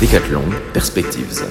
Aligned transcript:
Décathlon 0.00 0.42
Perspectives. 0.72 1.44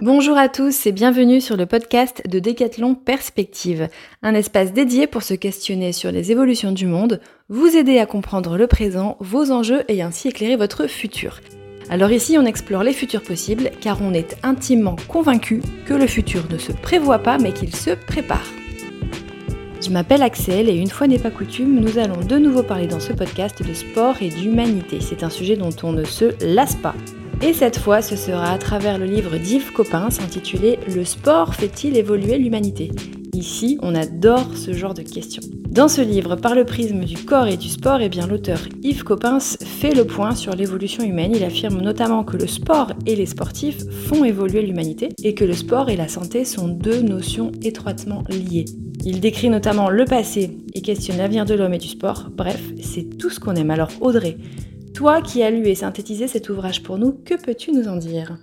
Bonjour 0.00 0.38
à 0.38 0.48
tous 0.48 0.86
et 0.86 0.92
bienvenue 0.92 1.40
sur 1.40 1.56
le 1.56 1.66
podcast 1.66 2.22
de 2.28 2.38
Décathlon 2.38 2.94
Perspectives, 2.94 3.88
un 4.22 4.34
espace 4.34 4.72
dédié 4.72 5.08
pour 5.08 5.24
se 5.24 5.34
questionner 5.34 5.90
sur 5.90 6.12
les 6.12 6.30
évolutions 6.30 6.70
du 6.70 6.86
monde, 6.86 7.20
vous 7.48 7.76
aider 7.76 7.98
à 7.98 8.06
comprendre 8.06 8.56
le 8.56 8.68
présent, 8.68 9.16
vos 9.18 9.50
enjeux 9.50 9.82
et 9.88 10.00
ainsi 10.00 10.28
éclairer 10.28 10.54
votre 10.54 10.86
futur. 10.86 11.40
Alors 11.88 12.12
ici, 12.12 12.38
on 12.38 12.46
explore 12.46 12.84
les 12.84 12.92
futurs 12.92 13.22
possibles 13.22 13.70
car 13.80 14.00
on 14.00 14.14
est 14.14 14.36
intimement 14.44 14.94
convaincu 15.08 15.60
que 15.86 15.94
le 15.94 16.06
futur 16.06 16.44
ne 16.52 16.58
se 16.58 16.70
prévoit 16.70 17.18
pas 17.18 17.38
mais 17.38 17.52
qu'il 17.52 17.74
se 17.74 17.90
prépare. 17.90 18.46
Je 19.82 19.88
m'appelle 19.88 20.22
Axel 20.22 20.68
et 20.68 20.76
une 20.76 20.90
fois 20.90 21.06
n'est 21.06 21.18
pas 21.18 21.30
coutume, 21.30 21.80
nous 21.80 21.96
allons 21.96 22.20
de 22.20 22.36
nouveau 22.36 22.62
parler 22.62 22.86
dans 22.86 23.00
ce 23.00 23.14
podcast 23.14 23.66
de 23.66 23.72
sport 23.72 24.16
et 24.20 24.28
d'humanité. 24.28 24.98
C'est 25.00 25.22
un 25.22 25.30
sujet 25.30 25.56
dont 25.56 25.74
on 25.82 25.92
ne 25.92 26.04
se 26.04 26.34
lasse 26.44 26.74
pas. 26.76 26.94
Et 27.40 27.54
cette 27.54 27.78
fois, 27.78 28.02
ce 28.02 28.14
sera 28.14 28.52
à 28.52 28.58
travers 28.58 28.98
le 28.98 29.06
livre 29.06 29.38
d'Yves 29.38 29.72
Coppens 29.72 30.20
intitulé 30.22 30.78
Le 30.94 31.06
sport 31.06 31.54
fait-il 31.54 31.96
évoluer 31.96 32.36
l'humanité? 32.36 32.90
Ici, 33.32 33.78
on 33.80 33.94
adore 33.94 34.54
ce 34.54 34.74
genre 34.74 34.92
de 34.92 35.00
questions. 35.00 35.42
Dans 35.70 35.88
ce 35.88 36.02
livre, 36.02 36.36
par 36.36 36.54
le 36.54 36.66
prisme 36.66 37.04
du 37.04 37.16
corps 37.16 37.46
et 37.46 37.56
du 37.56 37.68
sport, 37.70 38.00
eh 38.02 38.10
l'auteur 38.28 38.58
Yves 38.82 39.04
Coppens 39.04 39.56
fait 39.64 39.94
le 39.94 40.04
point 40.04 40.34
sur 40.34 40.54
l'évolution 40.54 41.04
humaine. 41.04 41.32
Il 41.34 41.44
affirme 41.44 41.80
notamment 41.80 42.22
que 42.22 42.36
le 42.36 42.46
sport 42.46 42.92
et 43.06 43.16
les 43.16 43.26
sportifs 43.26 43.88
font 44.08 44.24
évoluer 44.24 44.60
l'humanité 44.60 45.08
et 45.22 45.34
que 45.34 45.44
le 45.44 45.54
sport 45.54 45.88
et 45.88 45.96
la 45.96 46.08
santé 46.08 46.44
sont 46.44 46.68
deux 46.68 47.00
notions 47.00 47.50
étroitement 47.62 48.24
liées. 48.28 48.66
Il 49.02 49.20
décrit 49.20 49.48
notamment 49.48 49.88
le 49.88 50.04
passé 50.04 50.58
et 50.74 50.82
questionne 50.82 51.16
l'avenir 51.16 51.46
de 51.46 51.54
l'homme 51.54 51.72
et 51.72 51.78
du 51.78 51.88
sport. 51.88 52.28
Bref, 52.30 52.62
c'est 52.82 53.16
tout 53.18 53.30
ce 53.30 53.40
qu'on 53.40 53.54
aime. 53.54 53.70
Alors 53.70 53.90
Audrey, 54.00 54.36
toi 54.94 55.22
qui 55.22 55.42
as 55.42 55.50
lu 55.50 55.66
et 55.66 55.74
synthétisé 55.74 56.28
cet 56.28 56.50
ouvrage 56.50 56.82
pour 56.82 56.98
nous, 56.98 57.12
que 57.12 57.34
peux-tu 57.34 57.72
nous 57.72 57.88
en 57.88 57.96
dire? 57.96 58.38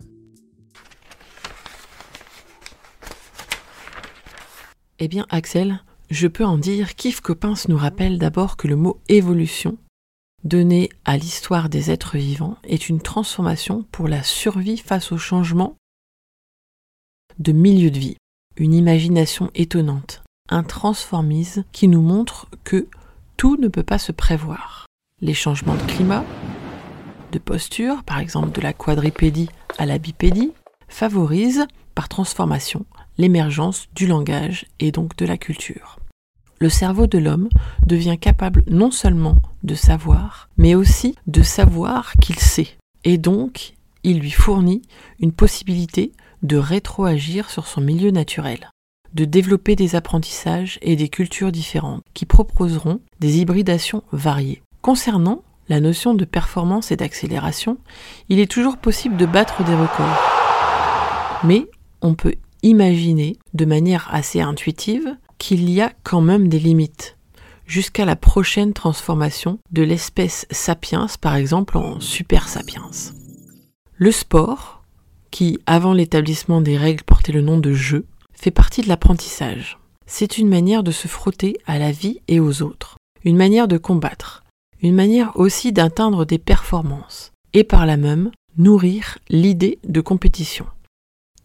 Eh 4.99 5.07
bien, 5.07 5.27
Axel, 5.29 5.83
je 6.09 6.27
peux 6.27 6.45
en 6.45 6.57
dire 6.57 6.95
qu'Yves 6.95 7.21
Coppens 7.21 7.67
nous 7.67 7.77
rappelle 7.77 8.17
d'abord 8.17 8.57
que 8.57 8.67
le 8.67 8.75
mot 8.75 8.99
évolution, 9.09 9.77
donné 10.43 10.89
à 11.05 11.17
l'histoire 11.17 11.69
des 11.69 11.91
êtres 11.91 12.17
vivants, 12.17 12.57
est 12.63 12.89
une 12.89 13.01
transformation 13.01 13.85
pour 13.91 14.07
la 14.07 14.23
survie 14.23 14.77
face 14.77 15.11
au 15.11 15.17
changement 15.19 15.75
de 17.37 17.51
milieu 17.51 17.91
de 17.91 17.99
vie. 17.99 18.17
Une 18.55 18.73
imagination 18.73 19.51
étonnante, 19.53 20.23
un 20.49 20.63
transformisme 20.63 21.63
qui 21.71 21.87
nous 21.87 22.01
montre 22.01 22.47
que 22.63 22.87
tout 23.35 23.57
ne 23.57 23.67
peut 23.67 23.83
pas 23.83 23.99
se 23.99 24.11
prévoir. 24.11 24.85
Les 25.21 25.33
changements 25.33 25.75
de 25.75 25.81
climat, 25.83 26.23
de 27.31 27.39
posture, 27.39 28.03
par 28.03 28.19
exemple 28.19 28.51
de 28.51 28.61
la 28.61 28.73
quadripédie 28.73 29.49
à 29.77 29.85
la 29.85 29.97
bipédie, 29.97 30.53
favorisent, 30.87 31.67
par 31.95 32.09
transformation, 32.09 32.85
l'émergence 33.17 33.87
du 33.95 34.05
langage 34.05 34.67
et 34.79 34.91
donc 34.91 35.15
de 35.17 35.25
la 35.25 35.37
culture. 35.37 35.97
Le 36.59 36.69
cerveau 36.69 37.07
de 37.07 37.17
l'homme 37.17 37.49
devient 37.85 38.17
capable 38.19 38.63
non 38.67 38.91
seulement 38.91 39.37
de 39.63 39.75
savoir, 39.75 40.49
mais 40.57 40.75
aussi 40.75 41.15
de 41.27 41.41
savoir 41.41 42.13
qu'il 42.21 42.39
sait, 42.39 42.77
et 43.03 43.17
donc 43.17 43.73
il 44.03 44.19
lui 44.19 44.31
fournit 44.31 44.81
une 45.19 45.31
possibilité 45.31 46.11
de 46.43 46.57
rétroagir 46.57 47.49
sur 47.49 47.67
son 47.67 47.81
milieu 47.81 48.11
naturel, 48.11 48.69
de 49.13 49.25
développer 49.25 49.75
des 49.75 49.95
apprentissages 49.95 50.79
et 50.81 50.95
des 50.95 51.09
cultures 51.09 51.51
différentes 51.51 52.03
qui 52.13 52.25
proposeront 52.25 52.99
des 53.19 53.39
hybridations 53.39 54.03
variées. 54.11 54.61
Concernant 54.81 55.43
la 55.69 55.79
notion 55.79 56.13
de 56.13 56.25
performance 56.25 56.91
et 56.91 56.95
d'accélération, 56.95 57.77
il 58.29 58.39
est 58.39 58.51
toujours 58.51 58.77
possible 58.77 59.17
de 59.17 59.25
battre 59.25 59.63
des 59.63 59.75
records. 59.75 60.17
Mais 61.43 61.67
on 62.01 62.13
peut 62.13 62.35
imaginer 62.63 63.37
de 63.53 63.65
manière 63.65 64.07
assez 64.11 64.41
intuitive 64.41 65.15
qu'il 65.37 65.69
y 65.69 65.81
a 65.81 65.91
quand 66.03 66.21
même 66.21 66.47
des 66.47 66.59
limites, 66.59 67.17
jusqu'à 67.65 68.05
la 68.05 68.15
prochaine 68.15 68.73
transformation 68.73 69.59
de 69.71 69.83
l'espèce 69.83 70.47
sapiens, 70.51 71.07
par 71.21 71.35
exemple 71.35 71.77
en 71.77 71.99
super 71.99 72.47
sapiens. 72.47 72.89
Le 73.97 74.11
sport, 74.11 74.83
qui 75.31 75.59
avant 75.65 75.93
l'établissement 75.93 76.61
des 76.61 76.77
règles 76.77 77.03
portait 77.03 77.31
le 77.31 77.41
nom 77.41 77.59
de 77.59 77.73
jeu, 77.73 78.05
fait 78.39 78.51
partie 78.51 78.81
de 78.81 78.87
l'apprentissage. 78.87 79.79
C'est 80.05 80.37
une 80.37 80.47
manière 80.47 80.83
de 80.83 80.91
se 80.91 81.07
frotter 81.07 81.57
à 81.65 81.79
la 81.79 81.91
vie 81.91 82.21
et 82.27 82.39
aux 82.39 82.61
autres, 82.61 82.97
une 83.25 83.35
manière 83.35 83.67
de 83.67 83.77
combattre, 83.77 84.43
une 84.81 84.95
manière 84.95 85.37
aussi 85.37 85.73
d'atteindre 85.73 86.23
des 86.23 86.37
performances, 86.37 87.31
et 87.53 87.63
par 87.63 87.85
là 87.85 87.97
même 87.97 88.31
nourrir 88.57 89.17
l'idée 89.29 89.79
de 89.83 90.01
compétition. 90.01 90.65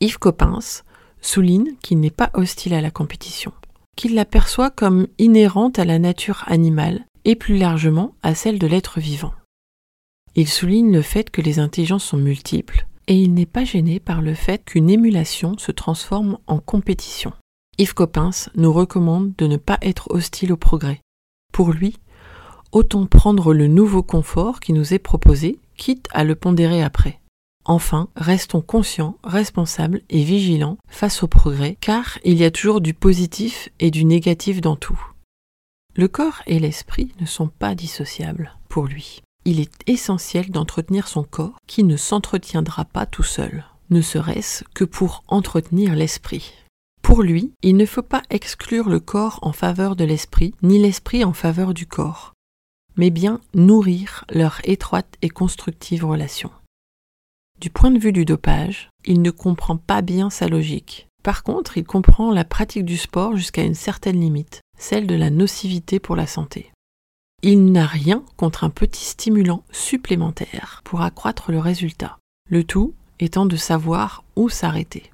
Yves 0.00 0.18
Coppens 0.18 0.82
souligne 1.20 1.74
qu'il 1.82 2.00
n'est 2.00 2.10
pas 2.10 2.30
hostile 2.34 2.74
à 2.74 2.80
la 2.80 2.90
compétition, 2.90 3.52
qu'il 3.96 4.14
la 4.14 4.24
perçoit 4.24 4.70
comme 4.70 5.06
inhérente 5.18 5.78
à 5.78 5.84
la 5.84 5.98
nature 5.98 6.44
animale 6.46 7.04
et 7.24 7.36
plus 7.36 7.56
largement 7.56 8.14
à 8.22 8.34
celle 8.34 8.58
de 8.58 8.66
l'être 8.66 9.00
vivant. 9.00 9.32
Il 10.34 10.48
souligne 10.48 10.92
le 10.92 11.02
fait 11.02 11.30
que 11.30 11.42
les 11.42 11.58
intelligences 11.58 12.04
sont 12.04 12.16
multiples, 12.16 12.86
et 13.06 13.16
il 13.16 13.34
n'est 13.34 13.46
pas 13.46 13.64
gêné 13.64 14.00
par 14.00 14.22
le 14.22 14.34
fait 14.34 14.64
qu'une 14.64 14.90
émulation 14.90 15.56
se 15.58 15.72
transforme 15.72 16.38
en 16.46 16.58
compétition. 16.58 17.32
Yves 17.78 17.94
Coppens 17.94 18.48
nous 18.54 18.72
recommande 18.72 19.34
de 19.36 19.46
ne 19.46 19.56
pas 19.56 19.78
être 19.82 20.10
hostile 20.10 20.52
au 20.52 20.56
progrès. 20.56 21.00
Pour 21.52 21.72
lui, 21.72 21.96
autant 22.70 23.06
prendre 23.06 23.54
le 23.54 23.66
nouveau 23.66 24.02
confort 24.02 24.60
qui 24.60 24.72
nous 24.72 24.94
est 24.94 24.98
proposé, 24.98 25.58
quitte 25.76 26.08
à 26.12 26.24
le 26.24 26.34
pondérer 26.34 26.82
après. 26.82 27.20
Enfin, 27.64 28.08
restons 28.16 28.60
conscients, 28.60 29.16
responsables 29.22 30.02
et 30.10 30.24
vigilants 30.24 30.78
face 30.88 31.22
au 31.22 31.28
progrès, 31.28 31.76
car 31.80 32.18
il 32.24 32.34
y 32.34 32.44
a 32.44 32.50
toujours 32.50 32.80
du 32.80 32.92
positif 32.92 33.68
et 33.78 33.90
du 33.90 34.04
négatif 34.04 34.60
dans 34.60 34.76
tout. 34.76 35.00
Le 35.94 36.08
corps 36.08 36.42
et 36.46 36.58
l'esprit 36.58 37.12
ne 37.20 37.26
sont 37.26 37.48
pas 37.48 37.74
dissociables 37.74 38.56
pour 38.68 38.86
lui. 38.86 39.22
Il 39.44 39.60
est 39.60 39.72
essentiel 39.86 40.50
d'entretenir 40.50 41.08
son 41.08 41.24
corps 41.24 41.58
qui 41.66 41.84
ne 41.84 41.96
s'entretiendra 41.96 42.84
pas 42.84 43.06
tout 43.06 43.22
seul, 43.22 43.64
ne 43.90 44.00
serait-ce 44.00 44.64
que 44.74 44.84
pour 44.84 45.24
entretenir 45.28 45.94
l'esprit. 45.94 46.52
Pour 47.02 47.22
lui, 47.22 47.52
il 47.62 47.76
ne 47.76 47.86
faut 47.86 48.02
pas 48.02 48.22
exclure 48.30 48.88
le 48.88 49.00
corps 49.00 49.38
en 49.42 49.52
faveur 49.52 49.96
de 49.96 50.04
l'esprit, 50.04 50.54
ni 50.62 50.78
l'esprit 50.78 51.24
en 51.24 51.32
faveur 51.32 51.74
du 51.74 51.86
corps 51.86 52.32
mais 52.96 53.10
bien 53.10 53.40
nourrir 53.54 54.24
leur 54.30 54.60
étroite 54.64 55.14
et 55.22 55.28
constructive 55.28 56.04
relation. 56.04 56.50
Du 57.60 57.70
point 57.70 57.90
de 57.90 57.98
vue 57.98 58.12
du 58.12 58.24
dopage, 58.24 58.90
il 59.04 59.22
ne 59.22 59.30
comprend 59.30 59.76
pas 59.76 60.02
bien 60.02 60.30
sa 60.30 60.48
logique. 60.48 61.08
Par 61.22 61.44
contre, 61.44 61.78
il 61.78 61.84
comprend 61.84 62.32
la 62.32 62.44
pratique 62.44 62.84
du 62.84 62.96
sport 62.96 63.36
jusqu'à 63.36 63.62
une 63.62 63.74
certaine 63.74 64.20
limite, 64.20 64.60
celle 64.78 65.06
de 65.06 65.14
la 65.14 65.30
nocivité 65.30 66.00
pour 66.00 66.16
la 66.16 66.26
santé. 66.26 66.71
Il 67.44 67.72
n'a 67.72 67.86
rien 67.86 68.24
contre 68.36 68.62
un 68.62 68.70
petit 68.70 69.04
stimulant 69.04 69.64
supplémentaire 69.72 70.80
pour 70.84 71.02
accroître 71.02 71.50
le 71.50 71.58
résultat, 71.58 72.18
le 72.48 72.62
tout 72.62 72.94
étant 73.18 73.46
de 73.46 73.56
savoir 73.56 74.24
où 74.36 74.48
s'arrêter. 74.48 75.10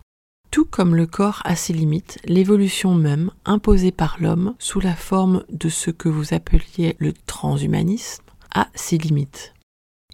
Tout 0.51 0.65
comme 0.65 0.95
le 0.95 1.07
corps 1.07 1.41
a 1.45 1.57
ses 1.57 1.73
limites, 1.73 2.19
l'évolution 2.25 2.95
même, 2.95 3.31
imposée 3.45 3.93
par 3.93 4.17
l'homme 4.21 4.55
sous 4.59 4.81
la 4.81 4.95
forme 4.95 5.45
de 5.51 5.69
ce 5.69 5.91
que 5.91 6.09
vous 6.09 6.35
appeliez 6.35 6.97
le 6.99 7.13
transhumanisme, 7.13 8.25
a 8.55 8.69
ses 8.75 8.99
limites. 8.99 9.55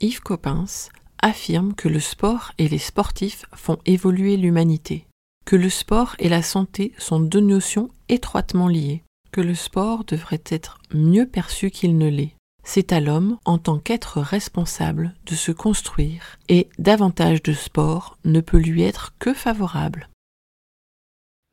Yves 0.00 0.20
Coppens 0.20 0.90
affirme 1.20 1.74
que 1.74 1.88
le 1.88 2.00
sport 2.00 2.52
et 2.58 2.68
les 2.68 2.78
sportifs 2.78 3.46
font 3.54 3.78
évoluer 3.86 4.36
l'humanité, 4.36 5.06
que 5.46 5.56
le 5.56 5.70
sport 5.70 6.16
et 6.18 6.28
la 6.28 6.42
santé 6.42 6.92
sont 6.98 7.20
deux 7.20 7.40
notions 7.40 7.90
étroitement 8.08 8.68
liées, 8.68 9.03
le 9.40 9.54
sport 9.54 10.04
devrait 10.04 10.42
être 10.48 10.78
mieux 10.92 11.26
perçu 11.26 11.70
qu'il 11.70 11.98
ne 11.98 12.08
l'est. 12.08 12.34
C'est 12.64 12.92
à 12.92 13.00
l'homme, 13.00 13.38
en 13.44 13.58
tant 13.58 13.78
qu'être 13.78 14.20
responsable, 14.20 15.14
de 15.26 15.34
se 15.34 15.52
construire, 15.52 16.38
et 16.48 16.68
davantage 16.78 17.42
de 17.42 17.52
sport 17.52 18.16
ne 18.24 18.40
peut 18.40 18.58
lui 18.58 18.82
être 18.82 19.14
que 19.18 19.34
favorable. 19.34 20.08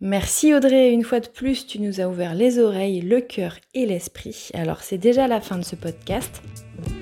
Merci 0.03 0.51
Audrey, 0.55 0.91
une 0.91 1.03
fois 1.03 1.19
de 1.19 1.27
plus, 1.27 1.67
tu 1.67 1.79
nous 1.79 2.01
as 2.01 2.07
ouvert 2.07 2.33
les 2.33 2.57
oreilles, 2.57 3.01
le 3.01 3.21
cœur 3.21 3.57
et 3.75 3.85
l'esprit. 3.85 4.50
Alors 4.55 4.81
c'est 4.81 4.97
déjà 4.97 5.27
la 5.27 5.41
fin 5.41 5.59
de 5.59 5.63
ce 5.63 5.75
podcast. 5.75 6.41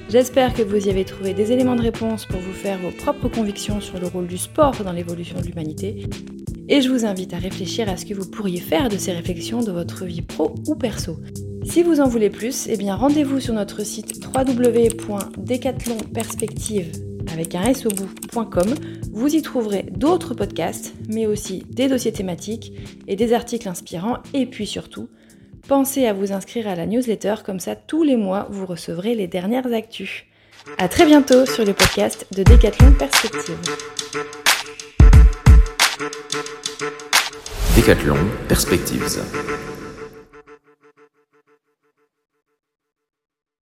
J'espère 0.10 0.54
que 0.54 0.64
vous 0.64 0.88
y 0.88 0.90
avez 0.90 1.06
trouvé 1.06 1.34
des 1.34 1.54
éléments 1.54 1.78
de 1.78 1.82
réponse 1.82 2.26
pour 2.26 2.42
vous 2.42 2.52
faire 2.52 2.78
vos 2.80 2.92
propres 2.92 3.30
convictions 3.30 3.80
sur 3.80 4.00
le 4.00 4.08
rôle 4.08 4.28
du 4.28 4.38
sport 4.38 4.76
dans 4.84 4.92
l'évolution 4.92 5.40
de 5.40 5.46
l'humanité. 5.46 6.10
Et 6.72 6.82
je 6.82 6.90
vous 6.90 7.04
invite 7.04 7.34
à 7.34 7.38
réfléchir 7.38 7.90
à 7.90 7.98
ce 7.98 8.06
que 8.06 8.14
vous 8.14 8.30
pourriez 8.30 8.60
faire 8.60 8.90
de 8.90 8.98
ces 8.98 9.12
réflexions 9.12 9.62
dans 9.62 9.74
votre 9.74 10.06
vie 10.06 10.22
pro 10.22 10.54
ou 10.68 10.76
perso. 10.76 11.18
Si 11.66 11.82
vous 11.82 12.00
en 12.00 12.08
voulez 12.08 12.30
plus, 12.30 12.68
eh 12.70 12.78
bien 12.78 12.96
rendez-vous 12.96 13.40
sur 13.40 13.56
notre 13.56 13.84
site 13.84 14.24
www.decathlonperspective 14.24 16.92
avec 17.32 17.56
un 17.56 17.64
s. 17.64 17.88
Vous 19.12 19.36
y 19.36 19.42
trouverez 19.42 19.88
d'autres 19.92 20.36
podcasts, 20.36 20.94
mais 21.10 21.26
aussi 21.26 21.66
des 21.72 21.88
dossiers 21.88 22.12
thématiques 22.12 22.72
et 23.08 23.16
des 23.16 23.34
articles 23.34 23.68
inspirants, 23.68 24.20
et 24.36 24.46
puis 24.46 24.68
surtout 24.68 25.10
pensez 25.68 26.06
à 26.06 26.14
vous 26.14 26.34
inscrire 26.34 26.68
à 26.68 26.76
la 26.76 26.86
newsletter, 26.86 27.38
comme 27.44 27.60
ça 27.60 27.76
tous 27.76 28.04
les 28.04 28.16
mois 28.16 28.48
vous 28.52 28.68
recevrez 28.68 29.16
les 29.16 29.28
dernières 29.28 29.74
actus. 29.74 30.26
À 30.78 30.88
très 30.88 31.08
bientôt 31.08 31.48
sur 31.48 31.66
le 31.66 31.74
podcast 31.74 32.28
de 32.36 32.44
Décathlon 32.44 32.94
Perspective. 32.94 33.58
Décathlon 37.90 38.20
Perspectives. 38.48 39.20